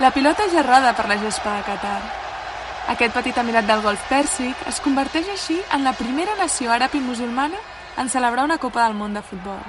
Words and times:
La 0.00 0.10
pilota 0.10 0.44
roda 0.62 0.94
per 0.96 1.06
la 1.06 1.18
gespa 1.18 1.56
de 1.56 1.62
Qatar. 1.62 2.00
Aquest 2.88 3.12
petit 3.14 3.36
emirat 3.38 3.66
del 3.68 3.82
golf 3.84 4.00
pèrsic 4.08 4.56
es 4.66 4.80
converteix 4.80 5.28
així 5.28 5.58
en 5.70 5.84
la 5.84 5.92
primera 5.92 6.34
nació 6.38 6.72
àrab 6.72 6.94
i 6.96 7.00
musulmana 7.00 7.60
en 7.98 8.08
celebrar 8.08 8.44
una 8.44 8.56
Copa 8.58 8.86
del 8.86 8.96
Món 8.96 9.12
de 9.14 9.22
futbol. 9.22 9.60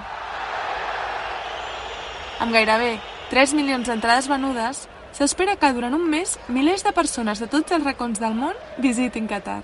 Amb 2.39 2.53
gairebé 2.55 2.99
3 3.29 3.53
milions 3.53 3.87
d'entrades 3.87 4.29
venudes, 4.31 4.87
s'espera 5.11 5.57
que 5.57 5.73
durant 5.73 5.93
un 5.93 6.09
mes 6.09 6.39
milers 6.47 6.83
de 6.87 6.93
persones 6.93 7.39
de 7.39 7.47
tots 7.47 7.71
els 7.71 7.83
racons 7.83 8.19
del 8.19 8.33
món 8.33 8.55
visitin 8.77 9.27
Qatar. 9.27 9.61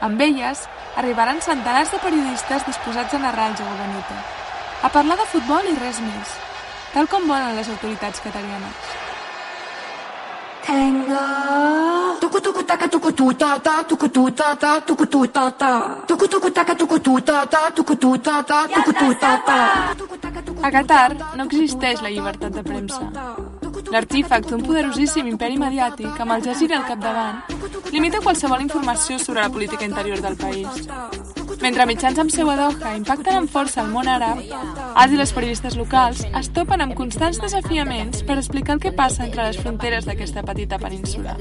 Amb 0.00 0.20
elles 0.20 0.66
arribaran 0.96 1.40
centenars 1.40 1.94
de 1.94 2.02
periodistes 2.02 2.66
disposats 2.66 3.14
a 3.14 3.22
narrar 3.22 3.52
el 3.52 3.56
joc 3.56 3.70
bonita, 3.80 4.20
a 4.82 4.90
parlar 4.90 5.16
de 5.16 5.30
futbol 5.30 5.64
i 5.70 5.78
res 5.78 6.02
més, 6.02 6.38
tal 6.92 7.08
com 7.08 7.30
volen 7.30 7.56
les 7.56 7.70
autoritats 7.70 8.20
catarianes. 8.20 9.05
Tengo 10.66 11.26
tuku 12.20 12.38
tuku 12.42 12.62
taka 12.66 12.86
tuku 12.88 13.10
tu 13.12 13.32
ta 13.38 13.54
ta 13.66 13.84
tuku 13.86 14.08
tu 14.08 14.30
ta 14.34 14.56
ta 14.56 14.80
tuku 14.80 15.06
tu 15.06 15.20
ta 15.26 15.50
ta 15.50 15.72
tuku 16.08 16.26
tuku 16.26 16.50
taka 16.50 16.74
tuku 16.74 16.98
tu 16.98 17.20
ta 17.20 17.46
ta 17.46 17.70
tuku 17.70 17.94
tu 17.94 18.10
ta 18.18 18.42
ta 18.42 18.66
tuku 18.66 18.92
tu 18.98 19.08
ta 19.14 19.32
ta 19.46 19.58
A 20.66 20.68
Qatar 20.74 21.10
no 21.36 21.44
existeix 21.46 22.02
la 22.02 22.10
llibertat 22.10 22.50
de 22.50 22.62
premsa. 22.66 23.06
L'artífex 23.94 24.42
d'un 24.50 24.62
poderosíssim 24.66 25.30
imperi 25.30 25.56
mediàtic 25.56 26.18
amb 26.18 26.34
el 26.34 26.42
Jazira 26.42 26.80
al 26.80 26.86
capdavant 26.90 27.36
limita 27.94 28.18
qualsevol 28.18 28.60
informació 28.66 29.18
sobre 29.22 29.42
la 29.42 29.48
política 29.48 29.84
interior 29.84 30.20
del 30.20 30.36
país. 30.36 30.66
Mentre 31.66 31.82
mitjans 31.90 32.18
amb 32.22 32.30
seu 32.30 32.46
Doha 32.46 32.92
impacten 32.94 33.40
amb 33.40 33.50
força 33.50 33.80
el 33.82 33.88
món 33.90 34.06
àrab, 34.06 34.38
els 35.02 35.14
i 35.16 35.18
les 35.18 35.32
periodistes 35.34 35.74
locals 35.74 36.20
es 36.38 36.50
topen 36.54 36.84
amb 36.84 36.94
constants 36.94 37.40
desafiaments 37.42 38.22
per 38.28 38.36
explicar 38.38 38.76
el 38.76 38.82
que 38.84 38.94
passa 38.94 39.24
entre 39.26 39.48
les 39.48 39.58
fronteres 39.58 40.06
d'aquesta 40.06 40.46
petita 40.46 40.78
península. 40.78 41.34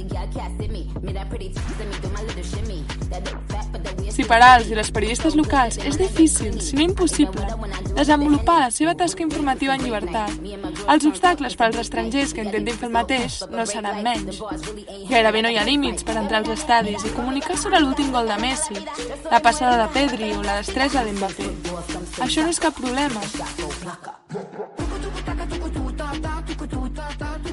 Si 4.16 4.24
per 4.24 4.42
als 4.42 4.70
i 4.72 4.76
les 4.80 4.90
periodistes 4.96 5.38
locals 5.38 5.78
és 5.78 5.98
difícil, 6.00 6.58
si 6.64 6.78
no 6.80 6.86
impossible, 6.88 7.46
desenvolupar 7.94 8.60
la 8.62 8.72
seva 8.72 8.96
tasca 8.96 9.24
informativa 9.24 9.76
en 9.76 9.84
llibertat, 9.84 10.32
els 10.88 11.06
obstacles 11.10 11.56
per 11.60 11.68
als 11.68 11.80
estrangers 11.84 12.34
que 12.34 12.44
intentin 12.46 12.80
fer 12.80 12.90
el 12.90 12.96
mateix 12.96 13.42
no 13.52 13.66
seran 13.68 14.02
menys. 14.06 14.42
Gairebé 15.10 15.44
no 15.44 15.52
hi 15.52 15.60
ha 15.60 15.68
límits 15.68 16.08
per 16.08 16.16
entrar 16.22 16.42
als 16.42 16.54
estadis 16.56 17.04
i 17.04 17.14
comunicar 17.16 17.58
sobre 17.60 17.84
l'últim 17.84 18.12
gol 18.16 18.32
de 18.32 18.40
Messi, 18.42 18.80
la 19.32 19.42
passada 19.44 19.78
de 19.84 19.90
Pedri 20.16 20.32
o 20.32 20.44
la 20.48 20.62
destresa 20.62 21.02
d'Mbappé. 21.04 21.46
Això 22.24 22.44
no 22.46 22.52
és 22.54 22.60
cap 22.64 22.78
problema. 22.78 23.20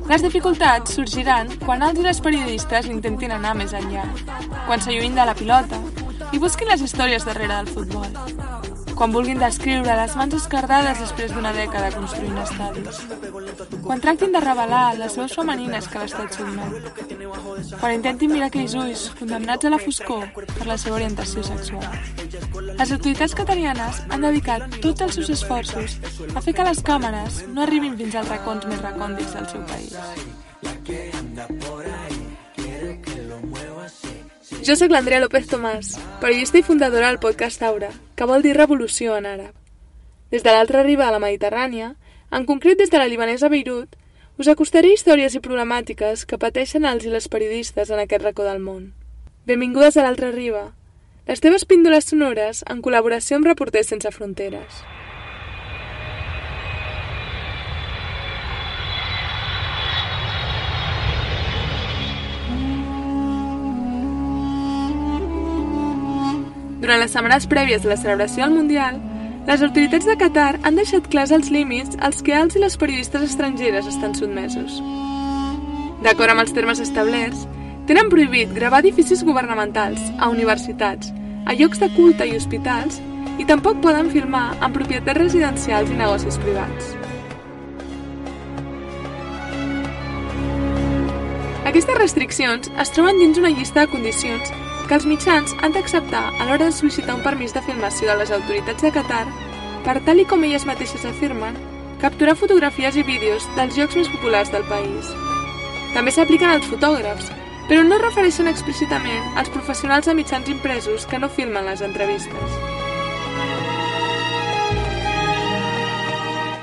Les 0.07 0.23
dificultats 0.23 0.95
sorgiran 0.95 1.51
quan 1.65 1.83
els 1.83 1.99
i 1.99 2.07
les 2.07 2.23
periodistes 2.23 2.87
intentin 2.93 3.35
anar 3.35 3.57
més 3.59 3.75
enllà, 3.75 4.07
quan 4.69 4.79
s'allunyin 4.79 5.19
de 5.19 5.27
la 5.27 5.35
pilota 5.35 5.83
i 6.31 6.39
busquin 6.39 6.71
les 6.71 6.87
històries 6.87 7.27
darrere 7.27 7.57
del 7.57 7.73
futbol, 7.75 8.07
quan 9.03 9.11
vulguin 9.11 9.41
descriure 9.43 9.95
les 9.99 10.13
mans 10.15 10.35
escardades 10.37 11.01
després 11.03 11.33
d'una 11.35 11.51
dècada 11.57 11.89
construint 11.91 12.37
estadis, 12.39 13.01
quan 13.83 14.03
tractin 14.05 14.31
de 14.31 14.43
revelar 14.45 14.95
les 14.95 15.17
veus 15.19 15.35
femenines 15.35 15.89
que 15.91 16.03
l'estat 16.05 16.37
sotmet, 16.39 16.87
quan 17.81 17.97
intentin 17.97 18.31
mirar 18.31 18.47
aquells 18.53 18.77
ulls 18.79 19.03
condemnats 19.19 19.67
a 19.67 19.73
la 19.75 19.81
foscor 19.83 20.29
per 20.37 20.69
la 20.71 20.79
seva 20.79 21.01
orientació 21.01 21.43
sexual. 21.49 21.89
Les 22.79 22.95
autoritats 22.95 23.35
catarianes 23.43 24.05
han 24.07 24.29
dedicat 24.29 24.79
tots 24.87 25.03
els 25.09 25.19
seus 25.19 25.35
esforços 25.35 25.99
a 26.37 26.45
fer 26.47 26.55
que 26.55 26.69
les 26.71 26.87
càmeres 26.87 27.43
no 27.51 27.67
arribin 27.67 27.99
fins 27.99 28.15
als 28.23 28.31
racons 28.37 28.71
més 28.71 28.87
recòndits 28.87 29.35
del 29.35 29.51
seu 29.51 29.67
país. 29.75 29.99
Jo 34.63 34.77
sóc 34.79 34.93
l'Andrea 34.95 35.19
López 35.19 35.49
Tomàs, 35.51 35.97
periodista 36.23 36.61
i 36.61 36.63
fundadora 36.63 37.09
del 37.09 37.19
podcast 37.19 37.65
Aura, 37.67 37.89
que 38.15 38.27
vol 38.31 38.45
dir 38.47 38.53
revolució 38.55 39.17
en 39.19 39.27
àrab. 39.27 39.57
Des 40.31 40.45
de 40.47 40.55
l'altra 40.55 40.85
riba 40.87 41.09
de 41.09 41.17
la 41.17 41.19
Mediterrània, 41.25 41.89
en 42.31 42.47
concret 42.47 42.79
des 42.79 42.93
de 42.93 43.01
la 43.01 43.09
libanesa 43.11 43.51
Beirut, 43.51 43.97
us 44.39 44.47
acostaré 44.47 44.93
històries 44.95 45.35
i 45.35 45.43
problemàtiques 45.43 46.23
que 46.31 46.39
pateixen 46.39 46.87
els 46.87 47.03
i 47.03 47.11
les 47.11 47.27
periodistes 47.27 47.91
en 47.91 48.05
aquest 48.05 48.23
racó 48.23 48.47
del 48.47 48.63
món. 48.63 48.93
Benvingudes 49.51 49.99
a 49.99 50.07
l'altra 50.07 50.31
riba, 50.31 50.69
les 51.27 51.43
teves 51.43 51.67
píndoles 51.67 52.07
sonores 52.15 52.63
en 52.71 52.87
col·laboració 52.87 53.41
amb 53.41 53.51
Reporters 53.51 53.91
Sense 53.91 54.15
Fronteres. 54.15 54.85
Durant 66.83 66.99
les 66.99 67.13
setmanes 67.15 67.45
prèvies 67.47 67.85
a 67.87 67.93
la 67.93 67.97
celebració 68.01 68.43
del 68.43 68.57
Mundial, 68.57 68.97
les 69.47 69.61
autoritats 69.63 70.07
de 70.09 70.17
Qatar 70.19 70.57
han 70.67 70.79
deixat 70.79 71.07
clars 71.13 71.31
els 71.35 71.51
límits 71.55 71.95
als 72.03 72.25
que 72.27 72.35
els 72.35 72.57
i 72.59 72.63
les 72.63 72.75
periodistes 72.79 73.23
estrangeres 73.29 73.87
estan 73.87 74.17
sotmesos. 74.19 74.81
D'acord 76.03 76.35
amb 76.35 76.43
els 76.43 76.51
termes 76.57 76.83
establerts, 76.83 77.45
tenen 77.87 78.11
prohibit 78.11 78.51
gravar 78.57 78.81
edificis 78.83 79.23
governamentals, 79.23 80.03
a 80.19 80.31
universitats, 80.35 81.13
a 81.47 81.55
llocs 81.55 81.79
de 81.79 81.91
culte 81.95 82.27
i 82.27 82.35
hospitals, 82.35 82.99
i 83.39 83.47
tampoc 83.47 83.79
poden 83.85 84.11
filmar 84.11 84.49
en 84.59 84.75
propietats 84.75 85.21
residencials 85.21 85.91
i 85.91 86.01
negocis 86.03 86.41
privats. 86.43 86.91
Aquestes 91.63 92.03
restriccions 92.03 92.75
es 92.75 92.91
troben 92.91 93.23
dins 93.23 93.39
una 93.39 93.55
llista 93.55 93.87
de 93.87 93.95
condicions 93.95 94.51
que 94.93 94.99
els 94.99 95.07
mitjans 95.09 95.55
han 95.65 95.73
d'acceptar 95.73 96.35
a 96.37 96.45
l'hora 96.45 96.67
de 96.67 96.73
sol·licitar 96.77 97.15
un 97.17 97.23
permís 97.25 97.55
de 97.57 97.63
filmació 97.65 98.11
de 98.11 98.17
les 98.19 98.31
autoritats 98.37 98.85
de 98.85 98.91
Qatar 98.93 99.23
per, 99.87 99.95
tal 100.05 100.19
i 100.21 100.25
com 100.29 100.43
elles 100.45 100.67
mateixes 100.69 101.07
afirmen, 101.09 101.55
capturar 102.03 102.35
fotografies 102.37 102.99
i 103.01 103.05
vídeos 103.09 103.47
dels 103.57 103.73
jocs 103.73 103.97
més 103.97 104.11
populars 104.13 104.51
del 104.53 104.67
país. 104.69 105.09
També 105.95 106.13
s'apliquen 106.13 106.53
als 106.53 106.69
fotògrafs, 106.69 107.31
però 107.71 107.87
no 107.87 107.97
refereixen 108.03 108.51
explícitament 108.51 109.39
als 109.41 109.49
professionals 109.55 110.11
de 110.11 110.15
mitjans 110.19 110.51
impresos 110.53 111.07
que 111.09 111.21
no 111.23 111.31
filmen 111.33 111.71
les 111.71 111.81
entrevistes. 111.81 112.59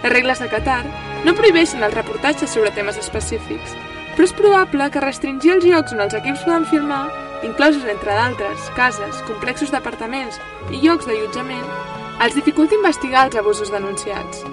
Les 0.03 0.13
regles 0.13 0.43
de 0.43 0.51
Qatar 0.53 0.83
no 1.25 1.33
prohibeixen 1.33 1.81
els 1.81 1.97
reportatges 1.97 2.53
sobre 2.53 2.69
temes 2.77 3.01
específics, 3.01 3.73
però 4.13 4.29
és 4.29 4.37
probable 4.37 4.91
que 4.93 5.01
restringir 5.01 5.55
els 5.55 5.65
llocs 5.65 5.97
on 5.97 6.05
els 6.05 6.19
equips 6.21 6.45
poden 6.45 6.69
filmar 6.69 7.07
inclosos 7.43 7.85
entre 7.85 8.13
d'altres 8.15 8.69
cases, 8.75 9.21
complexos 9.27 9.71
d'apartaments 9.71 10.39
i 10.71 10.81
llocs 10.83 11.07
d'allotjament, 11.07 11.65
els 12.19 12.35
dificulta 12.35 12.75
investigar 12.75 13.27
els 13.27 13.37
abusos 13.39 13.71
denunciats. 13.71 14.43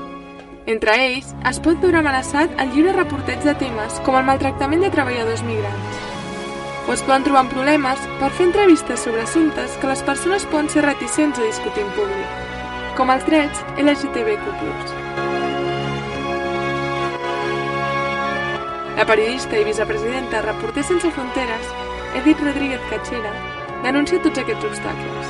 Entre 0.67 0.95
ells, 0.99 1.33
es 1.47 1.59
pot 1.63 1.79
veure 1.83 2.01
amenaçat 2.01 2.51
el 2.63 2.73
lliure 2.75 2.95
reporteig 2.95 3.43
de 3.47 3.55
temes 3.59 4.01
com 4.07 4.19
el 4.19 4.27
maltractament 4.27 4.83
de 4.83 4.91
treballadors 4.95 5.45
migrants. 5.47 6.03
O 6.87 6.95
es 6.95 7.03
poden 7.07 7.27
trobar 7.27 7.49
problemes 7.51 8.03
per 8.21 8.31
fer 8.35 8.47
entrevistes 8.49 9.03
sobre 9.03 9.23
assumptes 9.23 9.79
que 9.81 9.91
les 9.91 10.03
persones 10.07 10.47
poden 10.51 10.71
ser 10.71 10.85
reticents 10.87 11.39
a 11.39 11.47
discutir 11.47 11.83
en 11.83 11.91
públic, 11.99 12.45
com 12.99 13.11
els 13.15 13.27
drets 13.27 13.63
LGTBQ+. 13.79 14.47
La 18.97 19.05
periodista 19.05 19.59
i 19.59 19.67
vicepresidenta 19.67 20.41
Reporters 20.47 20.95
Sense 20.95 21.11
Fronteres 21.13 21.75
Edith 22.17 22.41
Rodríguez 22.41 22.81
Cachera 22.89 23.31
denuncia 23.85 24.17
tots 24.25 24.41
aquests 24.41 24.65
obstáculos. 24.65 25.27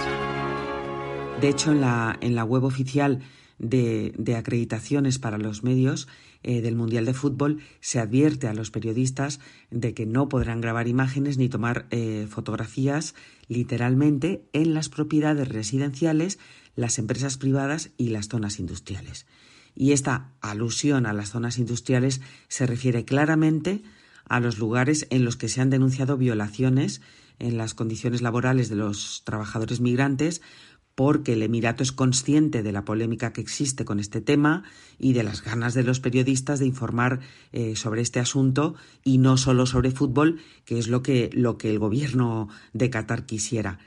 De 1.41 1.48
hecho, 1.48 1.72
en 1.72 1.80
la, 1.80 2.16
en 2.20 2.36
la 2.36 2.44
web 2.44 2.62
oficial 2.62 3.19
de, 3.58 4.14
de 4.16 4.36
acreditaciones 4.36 5.19
para 5.19 5.37
los 5.37 5.64
medios 5.64 6.06
eh, 6.44 6.61
del 6.61 6.76
Mundial 6.76 7.05
de 7.05 7.12
Fútbol 7.12 7.61
se 7.81 7.99
advierte 7.99 8.46
a 8.46 8.55
los 8.55 8.70
periodistas 8.70 9.40
de 9.72 9.94
que 9.94 10.06
no 10.06 10.28
podrán 10.28 10.61
grabar 10.61 10.87
imágenes 10.87 11.38
ni 11.38 11.49
tomar 11.49 11.88
eh, 11.90 12.28
fotografías 12.31 13.16
literalmente 13.49 14.44
en 14.52 14.72
las 14.72 14.88
propiedades 14.88 15.49
residenciales, 15.49 16.38
las 16.76 17.00
empresas 17.00 17.37
privadas 17.37 17.90
y 17.96 18.11
las 18.11 18.28
zonas 18.28 18.61
industriales. 18.61 19.26
Y 19.75 19.90
esta 19.90 20.31
alusión 20.40 21.06
a 21.06 21.12
las 21.12 21.31
zonas 21.31 21.58
industriales 21.58 22.20
se 22.46 22.64
refiere 22.64 23.05
claramente 23.05 23.82
a 24.28 24.40
los 24.40 24.58
lugares 24.58 25.06
en 25.11 25.25
los 25.25 25.37
que 25.37 25.49
se 25.49 25.61
han 25.61 25.70
denunciado 25.70 26.17
violaciones 26.17 27.00
en 27.38 27.58
las 27.58 27.75
condiciones 27.75 28.23
laborales 28.23 28.69
de 28.69 28.76
los 28.76 29.23
trabajadores 29.25 29.81
migrantes 29.81 30.43
porque 30.96 31.34
el 31.34 31.43
Emirato 31.43 31.82
es 31.82 31.93
consciente 31.93 32.62
de 32.62 32.73
la 32.73 32.87
polémica 32.87 33.32
que 33.34 33.43
existe 33.43 33.84
con 33.84 34.00
este 34.00 34.23
tema 34.23 34.64
y 34.99 35.12
de 35.12 35.23
las 35.23 35.44
ganas 35.44 35.75
de 35.75 35.84
los 35.84 36.00
periodistas 36.00 36.58
de 36.58 36.67
informar 36.67 37.20
eh, 37.52 37.76
sobre 37.76 38.00
este 38.00 38.19
asunto 38.19 38.75
y 39.05 39.19
no 39.19 39.37
solo 39.37 39.67
sobre 39.67 39.90
fútbol, 39.90 40.40
que 40.64 40.78
es 40.78 40.88
lo 40.88 41.02
que, 41.02 41.28
lo 41.34 41.58
que 41.58 41.70
el 41.70 41.78
gobierno 41.78 42.49
de 42.73 42.88
Qatar 42.88 43.26
quisiera. 43.26 43.78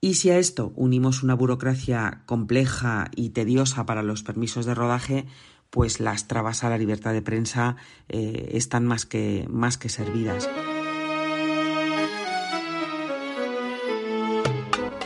Y 0.00 0.14
si 0.14 0.30
a 0.30 0.38
esto 0.38 0.72
unimos 0.76 1.22
una 1.22 1.34
burocracia 1.34 2.22
compleja 2.24 3.10
y 3.14 3.30
tediosa 3.30 3.84
para 3.84 4.02
los 4.02 4.22
permisos 4.22 4.64
de 4.64 4.74
rodaje, 4.74 5.26
pues 5.70 6.00
las 6.00 6.26
trabas 6.26 6.64
a 6.64 6.68
la 6.68 6.78
libertad 6.78 7.12
de 7.12 7.22
prensa 7.22 7.76
eh, 8.08 8.50
están 8.52 8.86
más 8.86 9.06
que, 9.06 9.46
más 9.48 9.78
que 9.78 9.88
servidas. 9.88 10.50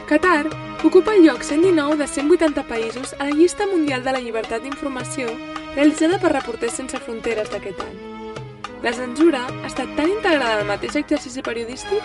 Qatar 0.09 0.49
ocupa 0.85 1.15
el 1.15 1.25
lloc 1.25 1.43
119 1.43 1.97
de 1.97 2.07
180 2.07 2.69
països 2.69 3.15
a 3.19 3.25
la 3.25 3.31
llista 3.31 3.67
mundial 3.67 4.05
de 4.05 4.13
la 4.13 4.21
llibertat 4.21 4.63
d'informació 4.63 5.31
realitzada 5.75 6.19
per 6.21 6.33
Reporters 6.33 6.77
Sense 6.77 7.01
Fronteres 7.01 7.49
d'aquest 7.51 7.81
any. 7.81 7.97
La 8.85 8.93
censura 8.93 9.47
ha 9.49 9.67
estat 9.67 9.95
tan 9.97 10.11
integrada 10.13 10.61
al 10.61 10.69
mateix 10.69 11.01
exercici 11.01 11.41
periodístic 11.41 12.05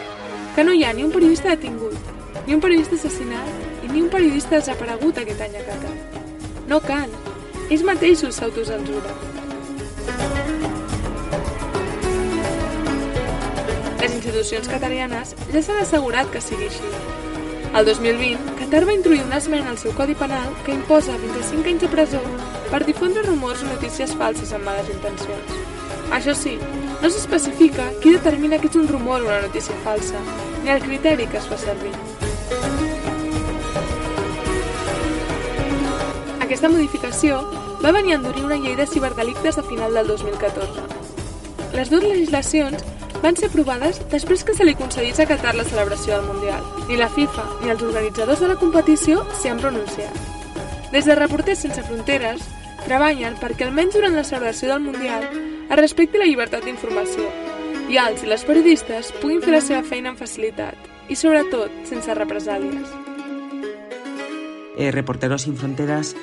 que 0.56 0.63
no 0.63 0.71
hi 0.71 0.85
ha 0.88 0.94
ni 0.95 1.03
un 1.03 1.11
periodista 1.11 1.51
detingut, 1.51 1.95
ni 2.47 2.56
un 2.56 2.63
periodista 2.63 2.95
assassinat 2.95 3.83
i 3.83 3.91
ni 3.91 4.01
un 4.01 4.07
periodista 4.09 4.56
desaparegut 4.56 5.19
aquest 5.19 5.44
any 5.44 5.59
a 5.59 5.65
Qatar. 5.67 5.94
No 6.71 6.79
cal, 6.79 7.11
ells 7.69 7.83
mateixos 7.86 8.39
s'autocensuren. 8.39 9.18
Les 14.00 14.13
institucions 14.16 14.69
catarianes 14.71 15.36
ja 15.54 15.62
s'han 15.62 15.81
assegurat 15.83 16.31
que 16.33 16.42
sigui 16.42 16.69
així. 16.69 16.94
El 17.69 17.86
2020, 17.86 18.56
Qatar 18.57 18.81
va 18.89 18.95
introduir 18.95 19.21
una 19.27 19.38
esmena 19.38 19.69
al 19.69 19.77
seu 19.77 19.94
Codi 19.94 20.16
Penal 20.18 20.50
que 20.66 20.74
imposa 20.74 21.18
fins 21.21 21.38
a 21.38 21.44
5 21.51 21.69
anys 21.69 21.83
de 21.86 21.89
presó 21.94 22.21
per 22.71 22.81
difondre 22.88 23.21
rumors 23.27 23.62
o 23.62 23.69
notícies 23.69 24.16
falses 24.18 24.56
amb 24.57 24.66
males 24.66 24.89
intencions. 24.89 25.54
Això 26.18 26.33
sí, 26.33 26.56
no 27.04 27.10
s'especifica 27.13 27.92
qui 28.01 28.16
determina 28.16 28.57
que 28.57 28.71
és 28.71 28.80
un 28.81 28.89
rumor 28.89 29.21
o 29.21 29.30
una 29.30 29.44
notícia 29.45 29.77
falsa, 29.83 30.18
ni 30.63 30.74
el 30.74 30.81
criteri 30.81 31.30
que 31.30 31.38
es 31.38 31.45
fa 31.45 31.62
servir. 31.62 31.94
Aquesta 36.42 36.74
modificació 36.74 37.44
va 37.83 37.91
venir 37.91 38.13
a 38.13 38.15
endurir 38.17 38.43
una 38.43 38.57
llei 38.59 38.75
de 38.75 38.87
ciberdelictes 38.87 39.57
a 39.57 39.63
final 39.63 39.93
del 39.93 40.07
2014. 40.07 40.81
Les 41.73 41.89
dues 41.89 42.03
legislacions 42.03 42.83
van 43.23 43.35
ser 43.35 43.49
aprovades 43.49 43.99
després 44.11 44.43
que 44.43 44.55
se 44.55 44.65
li 44.65 44.75
concedís 44.79 45.19
a 45.19 45.27
Qatar 45.27 45.55
la 45.55 45.67
celebració 45.67 46.15
del 46.15 46.27
Mundial. 46.27 46.63
Ni 46.87 46.97
la 46.97 47.09
FIFA 47.09 47.45
ni 47.63 47.71
els 47.71 47.83
organitzadors 47.83 48.39
de 48.43 48.49
la 48.51 48.57
competició 48.59 49.23
s'hi 49.39 49.51
han 49.51 49.61
pronunciat. 49.63 50.15
Des 50.91 51.05
de 51.05 51.15
Reporters 51.15 51.65
Sense 51.65 51.83
Fronteres 51.87 52.43
treballen 52.85 53.37
perquè 53.39 53.67
almenys 53.67 53.95
durant 53.95 54.15
la 54.15 54.25
celebració 54.27 54.71
del 54.71 54.83
Mundial 54.83 55.27
es 55.69 55.77
respecti 55.77 56.17
la 56.17 56.27
llibertat 56.27 56.65
d'informació 56.65 57.27
i 57.89 57.99
els 58.01 58.23
i 58.23 58.29
les 58.29 58.45
periodistes 58.45 59.11
puguin 59.21 59.43
fer 59.43 59.53
la 59.53 59.61
seva 59.65 59.83
feina 59.85 60.11
amb 60.11 60.19
facilitat 60.19 60.89
i, 61.09 61.15
sobretot, 61.17 61.73
sense 61.89 62.13
represàlies. 62.17 62.91
Eh, 64.77 64.91
Reporteros 64.91 65.43
Sin 65.43 65.57
Fronteras 65.57 66.15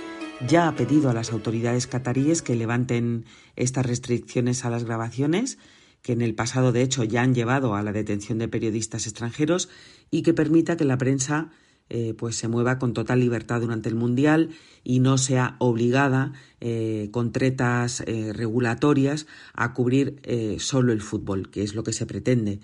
ya 0.46 0.68
ha 0.68 0.74
pedido 0.74 1.10
a 1.10 1.14
las 1.14 1.32
autoridades 1.32 1.86
cataríes 1.86 2.42
que 2.42 2.56
levanten 2.56 3.24
estas 3.56 3.86
restricciones 3.86 4.64
a 4.64 4.70
las 4.70 4.84
grabaciones 4.84 5.58
que 6.02 6.12
en 6.12 6.22
el 6.22 6.34
pasado 6.34 6.70
de 6.70 6.82
hecho 6.82 7.02
ya 7.02 7.22
han 7.22 7.34
llevado 7.34 7.74
a 7.74 7.82
la 7.82 7.92
detención 7.92 8.38
de 8.38 8.46
periodistas 8.46 9.06
extranjeros 9.06 9.68
y 10.10 10.22
que 10.22 10.34
permita 10.34 10.76
que 10.76 10.84
la 10.84 10.98
prensa 10.98 11.50
eh, 11.88 12.14
pues 12.18 12.36
se 12.36 12.48
mueva 12.48 12.78
con 12.78 12.92
total 12.92 13.20
libertad 13.20 13.60
durante 13.60 13.88
el 13.88 13.94
mundial 13.94 14.50
y 14.84 15.00
no 15.00 15.18
sea 15.18 15.56
obligada 15.58 16.32
eh, 16.60 17.08
con 17.12 17.32
tretas 17.32 18.02
eh, 18.06 18.32
regulatorias 18.32 19.26
a 19.52 19.72
cubrir 19.72 20.20
solo 20.58 20.92
el 20.92 21.00
fútbol, 21.00 21.50
que 21.50 21.62
es 21.62 21.74
lo 21.74 21.82
que 21.82 21.92
se 21.92 22.06
pretende. 22.06 22.60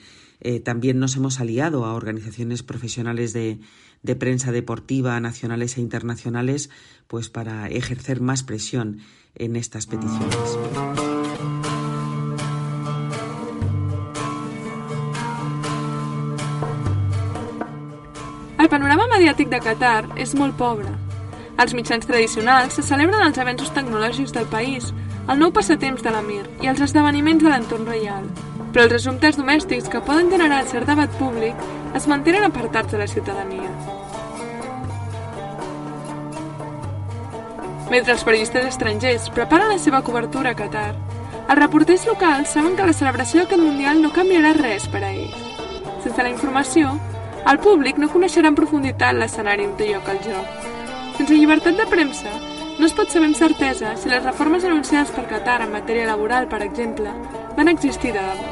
También 0.65 0.99
nos 0.99 1.15
hemos 1.15 1.39
aliado 1.39 1.85
a 1.85 1.95
organizaciones 1.95 2.65
profesionales 2.65 3.33
de, 3.33 3.61
de 4.03 4.17
prensa 4.17 4.53
deportiva 4.53 5.19
nacionales 5.21 5.77
e 5.77 5.81
internacionales 5.81 6.71
pues 7.07 7.29
para 7.29 7.69
ejercer 7.69 8.21
más 8.21 8.43
presión 8.43 8.99
en 9.35 9.57
estas 9.57 9.87
peticiones. 9.87 10.59
El 18.59 18.69
panorama 18.69 19.09
mediàtic 19.11 19.49
de 19.51 19.59
Qatar 19.59 20.05
és 20.23 20.37
molt 20.39 20.55
pobre. 20.55 20.93
Els 21.59 21.75
mitjans 21.75 22.07
tradicionals 22.07 22.79
se 22.79 22.85
celebren 22.87 23.25
els 23.27 23.41
avenços 23.43 23.73
tecnològics 23.75 24.33
del 24.37 24.47
país, 24.51 24.93
el 25.27 25.43
nou 25.43 25.53
passatemps 25.55 26.03
de 26.07 26.13
l'Amir 26.15 26.45
i 26.63 26.71
els 26.71 26.83
esdeveniments 26.87 27.43
de 27.43 27.51
l'entorn 27.51 27.91
reial. 27.91 28.31
Però 28.73 28.87
els 28.87 28.97
assumptes 29.01 29.37
domèstics 29.37 29.91
que 29.91 30.05
poden 30.07 30.31
generar 30.33 30.63
cert 30.71 30.89
debat 30.89 31.19
públic 31.19 31.59
es 31.99 32.07
mantenen 32.09 32.47
apartats 32.49 32.95
de 32.95 33.03
la 33.03 33.11
ciutadania. 33.11 33.92
Mentre 37.93 38.15
els 38.15 38.23
periodistes 38.25 38.65
estrangers 38.71 39.27
preparen 39.37 39.69
la 39.69 39.77
seva 39.77 39.99
cobertura 40.01 40.55
a 40.55 40.57
Qatar, 40.57 40.95
els 41.43 41.59
reporters 41.59 42.07
locals 42.09 42.55
saben 42.57 42.73
que 42.79 42.87
la 42.89 42.95
celebració 42.97 43.43
d'aquest 43.43 43.61
Mundial 43.61 43.99
no 44.01 44.09
canviarà 44.17 44.55
res 44.57 44.87
per 44.89 45.03
a 45.05 45.11
ells. 45.11 45.43
Sense 46.01 46.25
la 46.25 46.31
informació, 46.33 46.95
el 47.53 47.59
públic 47.61 48.01
no 48.01 48.09
coneixerà 48.09 48.49
en 48.49 48.57
profunditat 48.57 49.19
l'escenari 49.19 49.67
on 49.69 49.75
té 49.77 49.91
lloc 49.91 50.09
el 50.09 50.23
joc. 50.25 50.65
Sense 51.19 51.37
llibertat 51.37 51.77
de 51.77 51.87
premsa, 51.91 52.33
no 52.79 52.89
es 52.89 52.95
pot 52.97 53.13
saber 53.13 53.29
amb 53.29 53.37
certesa 53.37 53.93
si 54.01 54.09
les 54.09 54.25
reformes 54.25 54.65
anunciades 54.65 55.13
per 55.13 55.27
Qatar 55.29 55.59
en 55.67 55.75
matèria 55.77 56.09
laboral, 56.09 56.49
per 56.49 56.63
exemple, 56.65 57.13
van 57.59 57.69
existir 57.75 58.15
de 58.17 58.25
debò. 58.25 58.49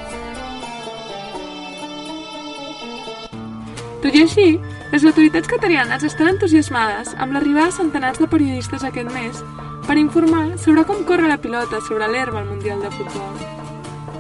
Tot 4.05 4.13
i 4.13 4.23
així, 4.27 4.51
les 4.91 5.05
autoritats 5.07 5.47
catarianes 5.47 6.03
estan 6.03 6.33
entusiasmades 6.33 7.13
amb 7.15 7.31
l'arribada 7.31 7.69
de 7.71 7.77
centenars 7.77 8.19
de 8.19 8.27
periodistes 8.27 8.83
aquest 8.83 9.13
mes 9.15 9.39
per 9.87 9.95
informar 10.01 10.59
sobre 10.59 10.83
com 10.89 11.05
corre 11.07 11.31
la 11.31 11.39
pilota 11.39 11.79
sobre 11.87 12.09
l'herba 12.11 12.41
al 12.41 12.49
Mundial 12.49 12.83
de 12.83 12.91
Futbol. 12.91 13.37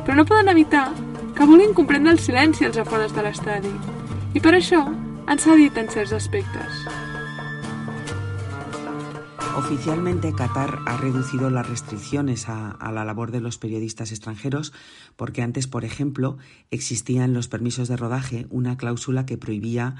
Però 0.06 0.14
no 0.14 0.26
poden 0.28 0.52
evitar 0.52 0.86
que 1.34 1.46
vulguin 1.46 1.74
comprendre 1.74 2.14
el 2.14 2.22
silenci 2.22 2.68
als 2.68 2.78
afores 2.78 3.10
de 3.16 3.26
l'estadi 3.26 3.72
i 4.34 4.42
per 4.44 4.54
això 4.54 4.84
han 5.26 5.42
cedit 5.42 5.76
en 5.82 5.90
certs 5.90 6.14
aspectes. 6.14 6.86
Oficialmente 9.58 10.32
Qatar 10.32 10.78
ha 10.86 10.96
reducido 10.96 11.50
las 11.50 11.68
restricciones 11.68 12.48
a, 12.48 12.70
a, 12.70 12.92
la 12.92 13.04
labor 13.04 13.32
de 13.32 13.40
los 13.40 13.58
periodistas 13.58 14.12
extranjeros 14.12 14.72
porque 15.16 15.42
antes, 15.42 15.66
por 15.66 15.84
ejemplo, 15.84 16.38
existía 16.70 17.24
en 17.24 17.34
los 17.34 17.48
permisos 17.48 17.88
de 17.88 17.96
rodaje 17.96 18.46
una 18.50 18.76
cláusula 18.76 19.26
que 19.26 19.36
prohibía 19.36 19.96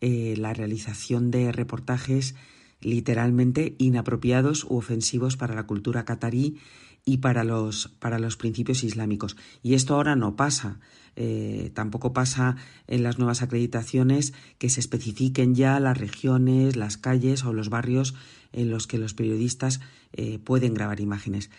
eh, 0.00 0.34
la 0.36 0.52
realización 0.52 1.30
de 1.30 1.52
reportajes 1.52 2.34
literalmente 2.80 3.74
inapropiados 3.78 4.64
u 4.64 4.76
ofensivos 4.76 5.36
para 5.36 5.54
la 5.54 5.66
cultura 5.66 6.04
catarí 6.04 6.58
y 7.04 7.18
para 7.18 7.44
los, 7.44 7.88
para 7.98 8.18
los 8.18 8.36
principios 8.36 8.84
islámicos. 8.84 9.36
Y 9.62 9.74
esto 9.74 9.94
ahora 9.94 10.16
no 10.16 10.36
pasa. 10.36 10.80
Eh, 11.16 11.70
tampoco 11.74 12.12
pasa 12.12 12.56
en 12.86 13.02
las 13.02 13.18
nuevas 13.18 13.42
acreditaciones 13.42 14.32
que 14.58 14.70
se 14.70 14.80
especifiquen 14.80 15.54
ya 15.54 15.78
las 15.80 15.98
regiones, 15.98 16.76
las 16.76 16.96
calles 16.96 17.44
o 17.44 17.52
los 17.52 17.68
barrios 17.68 18.14
en 18.52 18.70
los 18.70 18.86
que 18.86 18.98
los 18.98 19.14
periodistas 19.14 19.80
eh, 20.12 20.38
pueden 20.38 20.74
grabar 20.74 21.00
imágenes. 21.00 21.50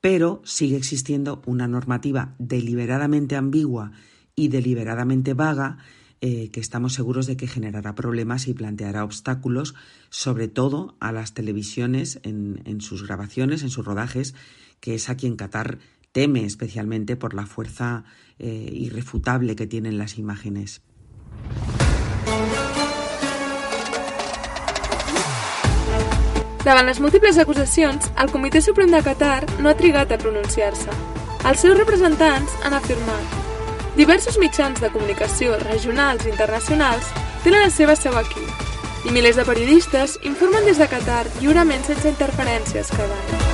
Pero 0.00 0.40
sigue 0.44 0.76
existiendo 0.76 1.42
una 1.46 1.68
normativa 1.68 2.34
deliberadamente 2.38 3.36
ambigua 3.36 3.92
y 4.34 4.48
deliberadamente 4.48 5.34
vaga 5.34 5.78
eh, 6.22 6.50
que 6.50 6.60
estamos 6.60 6.94
seguros 6.94 7.26
de 7.26 7.36
que 7.36 7.48
generará 7.48 7.96
problemas 7.96 8.46
y 8.46 8.54
planteará 8.54 9.02
obstáculos, 9.02 9.74
sobre 10.08 10.46
todo 10.46 10.94
a 11.00 11.10
las 11.10 11.34
televisiones 11.34 12.20
en, 12.22 12.62
en 12.64 12.80
sus 12.80 13.04
grabaciones, 13.04 13.64
en 13.64 13.70
sus 13.70 13.84
rodajes, 13.84 14.36
que 14.78 14.94
es 14.94 15.10
a 15.10 15.16
quien 15.16 15.34
Qatar 15.34 15.78
teme 16.12 16.44
especialmente 16.44 17.16
por 17.16 17.34
la 17.34 17.44
fuerza 17.44 18.04
eh, 18.38 18.70
irrefutable 18.72 19.56
que 19.56 19.66
tienen 19.66 19.98
las 19.98 20.16
imágenes. 20.16 20.80
Davant 26.64 26.86
les 26.86 27.00
múltiples 27.02 27.38
acusacions, 27.42 28.12
el 28.14 28.30
Comitè 28.30 28.62
Suprem 28.62 28.94
de 28.94 29.02
Qatar 29.02 29.42
no 29.58 29.72
ha 29.72 29.74
trigat 29.74 30.14
a 30.14 30.22
pronunciar-se. 30.22 30.94
Els 31.42 31.66
seus 31.66 31.74
representants 31.74 32.60
han 32.62 32.78
afirmat 32.78 33.41
Diversos 34.02 34.34
mitjans 34.42 34.80
de 34.82 34.88
comunicació 34.90 35.52
regionals 35.60 36.24
i 36.26 36.30
internacionals 36.32 37.06
tenen 37.44 37.60
la 37.62 37.68
seva 37.70 37.94
seu 37.94 38.16
aquí 38.18 38.42
i 39.06 39.12
milers 39.14 39.36
de 39.38 39.44
periodistes 39.46 40.16
informen 40.26 40.66
des 40.66 40.80
de 40.82 40.88
Qatar 40.90 41.20
lliurement 41.36 41.86
sense 41.86 42.10
interferències 42.10 42.90
cada 42.90 43.20
any. 43.20 43.44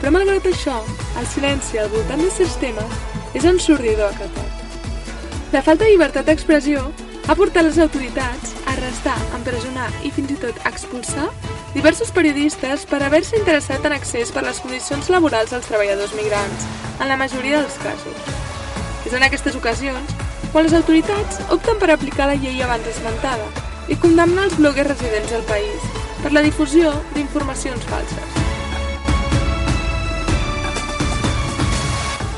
Però 0.00 0.10
malgrat 0.16 0.50
això, 0.50 0.80
el 1.22 1.30
silenci 1.30 1.78
al 1.78 1.92
voltant 1.94 2.26
de 2.26 2.34
certs 2.34 2.58
temes 2.64 2.98
és 3.30 3.46
ensordidor 3.46 4.10
a 4.10 4.18
Qatar. 4.18 4.50
La 5.54 5.62
falta 5.62 5.84
de 5.84 5.92
llibertat 5.92 6.26
d'expressió 6.26 6.88
ha 7.28 7.38
portat 7.38 7.68
les 7.68 7.78
autoritats 7.78 8.58
a 8.64 8.72
arrestar, 8.74 9.20
empresonar 9.38 9.92
i 10.02 10.10
fins 10.10 10.34
i 10.34 10.42
tot 10.48 10.58
expulsar 10.66 11.30
diversos 11.72 12.10
periodistes 12.12 12.84
per 12.86 13.02
haver-se 13.02 13.38
interessat 13.38 13.84
en 13.88 13.94
accés 13.96 14.32
per 14.32 14.44
les 14.44 14.60
condicions 14.60 15.08
laborals 15.08 15.54
dels 15.54 15.68
treballadors 15.68 16.12
migrants, 16.18 16.66
en 17.00 17.08
la 17.08 17.16
majoria 17.16 17.62
dels 17.62 17.78
casos. 17.80 18.28
És 19.06 19.14
en 19.16 19.24
aquestes 19.24 19.56
ocasions 19.56 20.12
quan 20.52 20.66
les 20.66 20.76
autoritats 20.76 21.40
opten 21.54 21.80
per 21.80 21.88
aplicar 21.90 22.28
la 22.28 22.36
llei 22.36 22.60
abans 22.60 22.86
esmentada 22.90 23.48
i 23.88 23.96
condemnar 23.96 24.50
els 24.50 24.58
bloguers 24.60 24.92
residents 24.92 25.32
del 25.32 25.44
país 25.48 25.88
per 26.22 26.32
la 26.36 26.44
difusió 26.44 26.92
d'informacions 27.16 27.88
falses. 27.88 28.38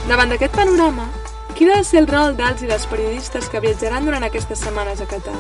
Davant 0.07 0.31
d'aquest 0.31 0.55
panorama, 0.55 1.09
quin 1.57 1.73
ha 1.73 1.81
de 1.81 1.89
ser 1.89 2.05
el 2.05 2.09
rol 2.11 2.37
dels 2.39 2.63
i 2.63 2.71
dels 2.71 2.87
periodistes 2.87 3.51
que 3.51 3.63
viatjaran 3.65 4.07
durant 4.07 4.25
aquestes 4.27 4.63
setmanes 4.63 5.03
a 5.03 5.09
Qatar? 5.11 5.37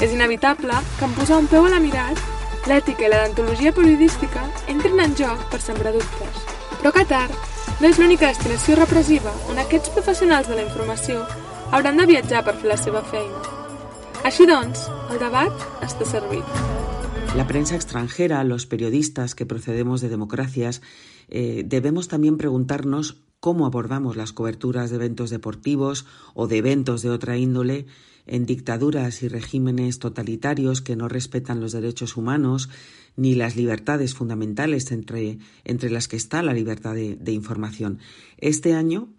És 0.00 0.12
inevitable 0.12 0.80
que 0.98 1.04
en 1.06 1.14
posar 1.18 1.38
un 1.42 1.48
peu 1.50 1.66
a 1.66 1.72
la 1.72 1.82
mirat, 1.82 2.20
l'ètica 2.70 3.04
i 3.04 3.10
la 3.12 3.24
dentologia 3.26 3.72
periodística 3.76 4.44
entren 4.72 5.00
en 5.04 5.16
joc 5.18 5.42
per 5.52 5.60
sembrar 5.60 5.92
dubtes. 5.92 6.44
Però 6.80 6.92
Qatar 6.94 7.26
no 7.80 7.88
és 7.88 7.98
l'única 8.00 8.30
destinació 8.30 8.78
repressiva 8.78 9.32
on 9.52 9.60
aquests 9.60 9.92
professionals 9.96 10.48
de 10.48 10.56
la 10.56 10.64
informació 10.64 11.24
hauran 11.74 12.00
de 12.00 12.06
viatjar 12.08 12.44
per 12.46 12.56
fer 12.60 12.70
la 12.70 12.78
seva 12.80 13.02
feina. 13.10 13.42
Així 14.24 14.46
doncs, 14.48 14.86
el 15.12 15.20
debat 15.20 15.66
està 15.84 16.06
servit. 16.08 16.46
La 17.36 17.46
prensa 17.48 17.74
extranjera, 17.74 18.44
los 18.44 18.64
periodistas 18.64 19.34
que 19.34 19.44
procedemos 19.44 20.00
de 20.00 20.08
democracias, 20.08 20.80
eh, 21.28 21.64
debemos 21.66 22.08
también 22.08 22.38
preguntarnos 22.38 23.24
cómo 23.40 23.66
abordamos 23.66 24.16
las 24.16 24.32
coberturas 24.32 24.88
de 24.88 24.96
eventos 24.96 25.28
deportivos 25.28 26.06
o 26.32 26.46
de 26.46 26.58
eventos 26.58 27.02
de 27.02 27.10
otra 27.10 27.36
índole 27.36 27.86
en 28.26 28.46
dictaduras 28.46 29.22
y 29.22 29.28
regímenes 29.28 29.98
totalitarios 29.98 30.80
que 30.80 30.96
no 30.96 31.08
respetan 31.08 31.60
los 31.60 31.72
derechos 31.72 32.16
humanos 32.16 32.68
ni 33.16 33.34
las 33.34 33.56
libertades 33.56 34.14
fundamentales 34.14 34.90
entre, 34.92 35.38
entre 35.64 35.90
las 35.90 36.08
que 36.08 36.16
está 36.16 36.42
la 36.42 36.52
libertad 36.52 36.94
de, 36.94 37.16
de 37.16 37.32
información. 37.32 37.98
Este 38.38 38.74
año 38.74 39.12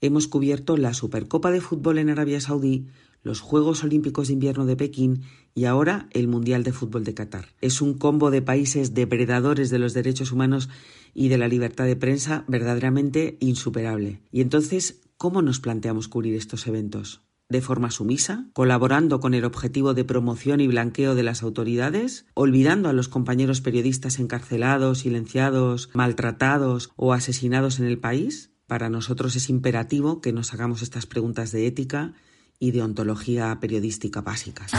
hemos 0.00 0.28
cubierto 0.28 0.76
la 0.76 0.94
Supercopa 0.94 1.50
de 1.50 1.60
Fútbol 1.60 1.98
en 1.98 2.10
Arabia 2.10 2.40
Saudí, 2.40 2.86
los 3.22 3.40
Juegos 3.40 3.84
Olímpicos 3.84 4.28
de 4.28 4.34
Invierno 4.34 4.66
de 4.66 4.76
Pekín 4.76 5.22
y 5.54 5.64
ahora 5.64 6.08
el 6.12 6.28
Mundial 6.28 6.62
de 6.62 6.72
Fútbol 6.72 7.04
de 7.04 7.14
Qatar. 7.14 7.46
Es 7.60 7.82
un 7.82 7.94
combo 7.94 8.30
de 8.30 8.42
países 8.42 8.94
depredadores 8.94 9.70
de 9.70 9.78
los 9.78 9.94
derechos 9.94 10.32
humanos 10.32 10.68
y 11.12 11.28
de 11.28 11.38
la 11.38 11.48
libertad 11.48 11.84
de 11.84 11.96
prensa 11.96 12.44
verdaderamente 12.48 13.36
insuperable. 13.40 14.20
Y 14.30 14.40
entonces, 14.40 15.02
¿cómo 15.16 15.42
nos 15.42 15.60
planteamos 15.60 16.08
cubrir 16.08 16.34
estos 16.34 16.66
eventos? 16.66 17.22
De 17.50 17.60
forma 17.60 17.90
sumisa, 17.90 18.46
colaborando 18.54 19.20
con 19.20 19.34
el 19.34 19.44
objetivo 19.44 19.92
de 19.92 20.04
promoción 20.04 20.60
y 20.60 20.68
blanqueo 20.68 21.14
de 21.14 21.24
las 21.24 21.42
autoridades, 21.42 22.24
olvidando 22.34 22.88
a 22.88 22.92
los 22.92 23.08
compañeros 23.08 23.60
periodistas 23.60 24.18
encarcelados, 24.18 25.00
silenciados, 25.00 25.90
maltratados 25.92 26.90
o 26.96 27.12
asesinados 27.12 27.80
en 27.80 27.86
el 27.86 27.98
país? 27.98 28.52
Para 28.66 28.88
nosotros 28.88 29.34
es 29.34 29.50
imperativo 29.50 30.20
que 30.20 30.32
nos 30.32 30.54
hagamos 30.54 30.80
estas 30.80 31.06
preguntas 31.06 31.50
de 31.50 31.66
ética 31.66 32.14
y 32.60 32.70
de 32.70 32.82
ontología 32.82 33.58
periodística 33.60 34.20
básicas. 34.20 34.70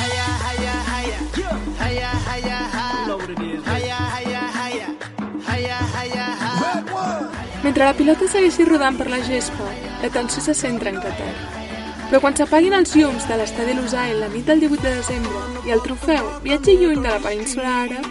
Mentre 7.63 7.85
la 7.85 7.93
pilota 7.93 8.25
segueixi 8.27 8.65
rodant 8.65 8.97
per 8.97 9.09
la 9.11 9.19
gespa, 9.21 9.67
l'atenció 10.01 10.41
se 10.41 10.55
centra 10.57 10.89
en 10.89 10.97
Qatar. 11.03 11.60
Però 12.11 12.19
quan 12.19 12.35
s'apaguin 12.35 12.73
els 12.75 12.91
llums 12.99 13.23
de 13.23 13.35
l'estadi 13.39 13.71
Lusail 13.71 14.17
la 14.19 14.27
nit 14.33 14.43
del 14.43 14.59
18 14.59 14.83
de 14.83 14.91
desembre 14.97 15.61
i 15.63 15.71
el 15.71 15.79
trofeu 15.85 16.25
viatgi 16.43 16.73
lluny 16.81 16.99
de 16.99 17.07
la 17.07 17.21
península 17.23 17.71
àrab, 17.85 18.09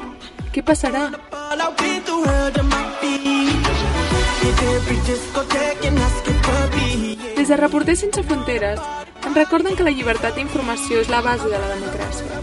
què 0.55 0.63
passarà? 0.65 1.03
Des 7.37 7.53
de 7.53 7.61
Reporters 7.61 8.01
Sense 8.07 8.25
Fronteres 8.25 8.81
ens 9.21 9.37
recorden 9.37 9.77
que 9.77 9.85
la 9.85 9.93
llibertat 9.93 10.33
d'informació 10.41 11.05
és 11.05 11.13
la 11.13 11.21
base 11.21 11.53
de 11.53 11.61
la 11.61 11.75
democràcia. 11.77 12.41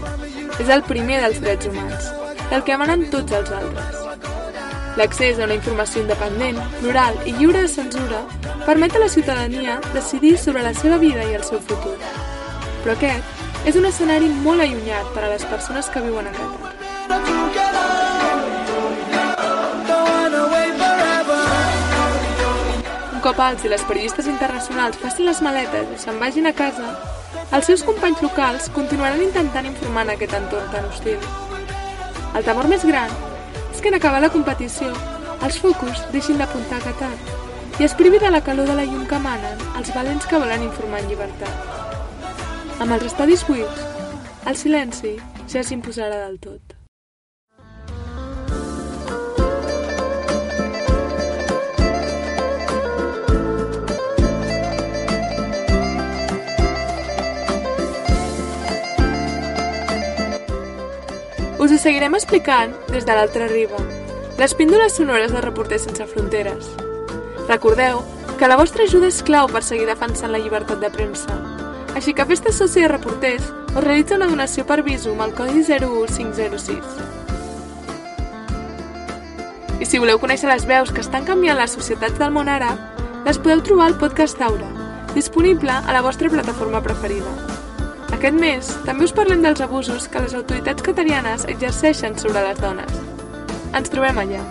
És 0.62 0.70
el 0.70 0.86
primer 0.86 1.24
dels 1.24 1.42
drets 1.42 1.66
humans, 1.66 2.12
del 2.52 2.62
que 2.62 2.78
emanen 2.78 3.08
tots 3.10 3.34
els 3.34 3.50
altres. 3.50 3.97
L'accés 4.98 5.38
a 5.38 5.44
una 5.46 5.54
informació 5.54 6.00
independent, 6.02 6.56
plural 6.80 7.14
i 7.22 7.30
lliure 7.36 7.60
de 7.62 7.68
censura 7.70 8.24
permet 8.66 8.96
a 8.96 9.02
la 9.04 9.08
ciutadania 9.08 9.76
decidir 9.94 10.32
sobre 10.42 10.64
la 10.64 10.72
seva 10.74 10.96
vida 10.98 11.22
i 11.22 11.36
el 11.38 11.44
seu 11.46 11.60
futur. 11.62 11.94
Però 12.82 12.96
aquest 12.96 13.68
és 13.70 13.78
un 13.78 13.86
escenari 13.86 14.26
molt 14.42 14.64
allunyat 14.64 15.12
per 15.14 15.22
a 15.22 15.28
les 15.30 15.44
persones 15.52 15.86
que 15.94 16.02
viuen 16.02 16.26
a 16.26 16.32
Qatar. 16.34 16.72
Un 23.12 23.22
cop 23.22 23.44
els 23.46 23.62
i 23.62 23.70
les 23.70 23.86
periodistes 23.86 24.26
internacionals 24.34 24.98
facin 24.98 25.30
les 25.30 25.44
maletes 25.46 25.94
i 25.94 26.02
se'n 26.02 26.18
vagin 26.18 26.50
a 26.50 26.54
casa, 26.64 26.90
els 27.54 27.70
seus 27.70 27.86
companys 27.86 28.26
locals 28.26 28.66
continuaran 28.74 29.22
intentant 29.22 29.70
informar 29.70 30.08
en 30.08 30.16
aquest 30.18 30.34
entorn 30.42 30.70
tan 30.74 30.90
hostil. 30.90 31.22
El 32.34 32.42
temor 32.42 32.66
més 32.66 32.82
gran 32.82 33.14
és 33.78 33.82
que 33.82 33.90
en 33.92 33.94
acabar 33.94 34.18
la 34.18 34.30
competició 34.34 34.88
els 35.46 35.56
focus 35.62 36.00
deixin 36.10 36.40
d'apuntar 36.40 36.80
a 36.80 36.82
Qatar 36.82 37.12
i 37.78 37.84
es 37.86 37.92
privi 38.00 38.18
de 38.18 38.30
la 38.34 38.40
calor 38.42 38.66
de 38.66 38.74
la 38.74 38.86
llum 38.88 39.04
que 39.06 39.20
emanen 39.22 39.62
els 39.78 39.92
valents 39.94 40.26
que 40.26 40.40
volen 40.42 40.64
informar 40.66 41.04
en 41.04 41.12
llibertat. 41.12 42.32
Amb 42.82 42.96
els 42.96 43.06
estadis 43.12 43.46
buits, 43.46 43.86
el 44.50 44.58
silenci 44.58 45.14
ja 45.54 45.62
s'imposarà 45.62 46.24
del 46.24 46.42
tot. 46.42 46.77
Us 61.58 61.72
ho 61.74 61.78
seguirem 61.82 62.14
explicant 62.14 62.70
des 62.94 63.02
de 63.02 63.14
l'altra 63.18 63.48
riba, 63.50 63.80
les 64.38 64.52
píndoles 64.54 64.94
sonores 64.94 65.32
de 65.34 65.40
Reporters 65.42 65.88
Sense 65.88 66.06
Fronteres. 66.06 66.68
Recordeu 67.48 68.04
que 68.38 68.46
la 68.46 68.54
vostra 68.60 68.84
ajuda 68.86 69.10
és 69.10 69.18
clau 69.26 69.50
per 69.50 69.64
seguir 69.66 69.88
defensant 69.90 70.30
la 70.30 70.38
llibertat 70.38 70.78
de 70.78 70.92
premsa. 70.94 71.34
Així 71.98 72.14
que 72.14 72.28
Festa 72.30 72.54
Soci 72.54 72.86
de 72.86 72.92
Reporters 72.94 73.50
us 73.74 73.82
realitza 73.82 74.14
una 74.14 74.30
donació 74.30 74.62
per 74.70 74.84
Visum 74.86 75.18
al 75.18 75.34
codi 75.34 75.66
01506. 75.66 76.86
I 79.82 79.84
si 79.84 79.98
voleu 79.98 80.22
conèixer 80.22 80.46
les 80.52 80.62
veus 80.62 80.94
que 80.94 81.02
estan 81.02 81.26
canviant 81.26 81.58
les 81.58 81.74
societats 81.74 82.22
del 82.22 82.30
món 82.30 82.46
àrab, 82.46 82.78
les 83.26 83.42
podeu 83.42 83.66
trobar 83.66 83.90
al 83.90 83.98
podcast 83.98 84.38
Aura, 84.46 84.70
disponible 85.18 85.74
a 85.74 85.90
la 85.90 86.06
vostra 86.06 86.30
plataforma 86.30 86.86
preferida. 86.86 87.57
Aquest 88.18 88.34
mes 88.34 88.68
també 88.82 89.06
us 89.06 89.12
parlem 89.14 89.44
dels 89.44 89.60
abusos 89.62 90.08
que 90.10 90.18
les 90.24 90.32
autoritats 90.34 90.82
catarianes 90.82 91.44
exerceixen 91.52 92.18
sobre 92.18 92.42
les 92.42 92.58
dones. 92.58 92.96
Ens 93.78 93.94
trobem 93.94 94.18
allà. 94.18 94.42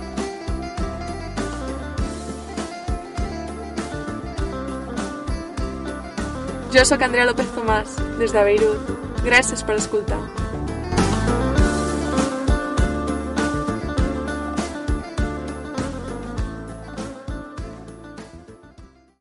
Jo 6.71 6.87
sóc 6.87 7.03
Andrea 7.03 7.27
López 7.27 7.51
Tomàs, 7.59 7.99
des 8.23 8.31
de 8.31 8.47
Beirut. 8.47 8.91
Gràcies 9.27 9.67
per 9.67 9.81
escoltar. 9.83 10.23